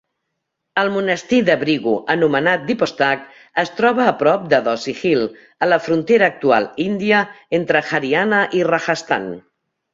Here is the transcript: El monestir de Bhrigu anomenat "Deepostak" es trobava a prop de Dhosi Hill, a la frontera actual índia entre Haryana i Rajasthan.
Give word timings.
El 0.83 0.87
monestir 0.93 1.41
de 1.49 1.57
Bhrigu 1.63 1.93
anomenat 2.13 2.63
"Deepostak" 2.71 3.29
es 3.65 3.73
trobava 3.81 4.09
a 4.13 4.15
prop 4.23 4.49
de 4.55 4.63
Dhosi 4.69 4.97
Hill, 5.03 5.23
a 5.67 5.71
la 5.71 5.81
frontera 5.91 6.33
actual 6.37 6.69
índia 6.89 7.23
entre 7.63 7.87
Haryana 7.93 8.45
i 8.63 8.69
Rajasthan. 8.75 9.33